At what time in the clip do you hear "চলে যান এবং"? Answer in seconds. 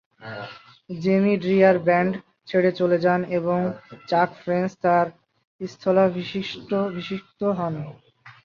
2.79-3.59